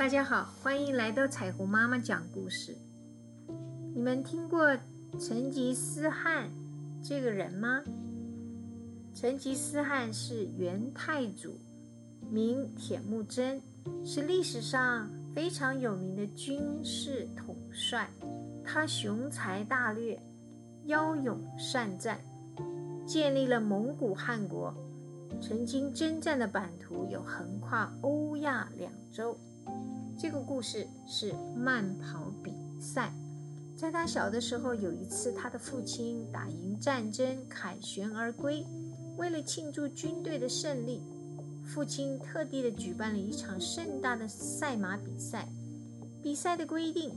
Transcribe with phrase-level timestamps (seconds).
[0.00, 2.74] 大家好，欢迎来到彩虹妈妈讲故事。
[3.94, 4.74] 你们听过
[5.18, 6.50] 成吉思汗
[7.02, 7.82] 这个人吗？
[9.14, 11.60] 成吉思汗是元太祖，
[12.30, 13.60] 名铁木真，
[14.02, 18.08] 是历史上非常有名的军事统帅。
[18.64, 20.18] 他雄才大略，
[20.86, 22.18] 骁勇善战，
[23.04, 24.74] 建立了蒙古汗国。
[25.42, 29.38] 曾经征战的版图有横跨欧亚两洲。
[30.18, 33.12] 这个故事是慢跑比赛。
[33.76, 38.66] 在他小的时候，有一次他的父亲打赢战争，凯旋而归。
[39.16, 41.02] 为了庆祝军队的胜利，
[41.64, 45.48] 父亲特地的举办了一场盛大的赛马比赛。
[46.22, 47.14] 比赛的规定，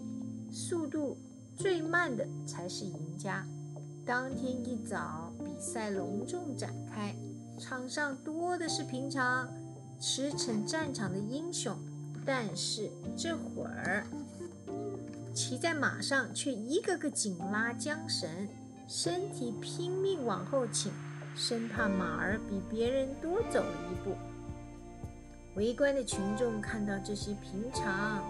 [0.50, 1.18] 速度
[1.56, 3.46] 最慢的才是赢家。
[4.06, 7.16] 当天一早，比赛隆重展开。
[7.58, 9.48] 场上多的是平常
[10.00, 11.78] 驰骋战场的英雄，
[12.26, 14.06] 但是这会儿
[15.34, 18.30] 骑在马上却一个个紧拉缰绳，
[18.88, 20.92] 身体拼命往后倾，
[21.36, 24.16] 生怕马儿比别人多走了一步。
[25.56, 28.24] 围观的群众看到这些平常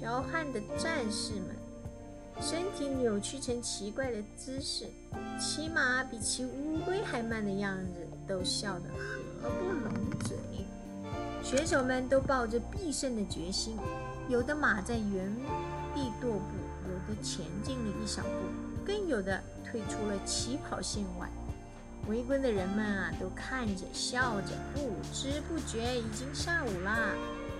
[0.00, 1.56] 剽悍的战士们。
[2.40, 4.86] 身体扭曲成奇怪的姿势，
[5.38, 8.88] 骑马比骑乌龟还慢的样子，都笑得
[9.42, 10.38] 合不拢嘴。
[11.42, 13.76] 选手们都抱着必胜的决心，
[14.28, 15.34] 有的马在原
[15.94, 16.40] 地踱步，
[16.86, 21.28] 有的前进了一小步，更有的退出了起跑线外。
[22.06, 26.96] 围观的人们啊，都看着笑着，不知不觉已经下午啦。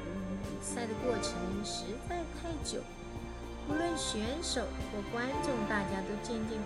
[0.06, 2.80] 嗯比赛的过程实在太久。
[3.68, 6.59] 无论选手或观众，大家都渐渐。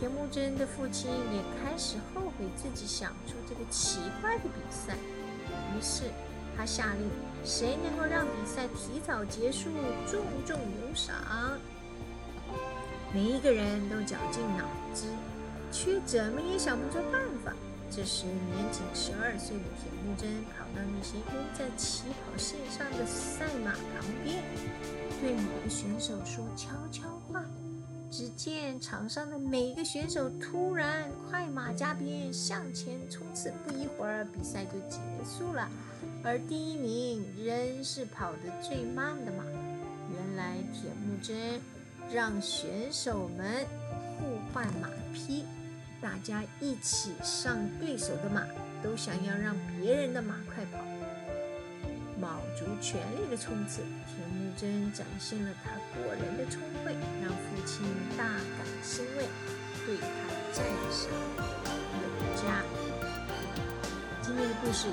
[0.00, 6.04] 田木真的父亲也开始后悔自己想出这个奇怪的比赛，于是
[6.56, 7.10] 他下令：
[7.44, 9.68] 谁能够让比赛提早结束，
[10.06, 11.14] 重重有赏。
[13.12, 15.04] 每一个人都绞尽脑汁，
[15.70, 17.52] 却怎么也想不出办法。
[17.90, 24.42] 这时，年仅十二岁的田木真跑到那些蹲在起跑线上的赛马旁边，
[25.20, 27.44] 对某个选手说悄悄话。
[28.10, 35.68] 只见场上的每一个选手突然快马加鞭向前冲刺，不一会儿，比赛就结束了。
[36.24, 39.44] 而第一名仍是跑得最慢的马。
[40.12, 41.60] 原来，铁木真
[42.12, 43.64] 让选手们
[44.18, 45.44] 互换马匹。
[46.00, 48.42] 大家一起上对手的马，
[48.82, 50.78] 都想要让别人的马快跑，
[52.20, 53.80] 卯足全力的冲刺。
[54.06, 57.82] 田木真展现了他过人的聪慧，让父亲
[58.18, 59.26] 大感欣慰，
[59.86, 60.06] 对他
[60.52, 61.10] 赞赏
[61.40, 62.62] 有加。
[64.20, 64.86] 今天的故事